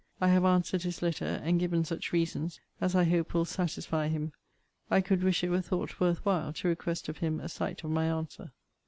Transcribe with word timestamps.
I 0.19 0.29
have 0.29 0.45
answered 0.45 0.81
his 0.81 1.03
letter; 1.03 1.39
and 1.43 1.59
given 1.59 1.85
such 1.85 2.11
reasons 2.11 2.59
as 2.79 2.95
I 2.95 3.03
hope 3.03 3.35
will 3.35 3.45
satisfy 3.45 4.07
him. 4.07 4.33
I 4.89 4.99
could 4.99 5.21
wish 5.23 5.43
it 5.43 5.49
were 5.51 5.61
thought 5.61 5.99
worth 5.99 6.25
while 6.25 6.51
to 6.53 6.67
request 6.67 7.07
of 7.07 7.19
him 7.19 7.39
a 7.39 7.47
sight 7.47 7.83
of 7.83 7.91
my 7.91 8.05
answer. 8.07 8.51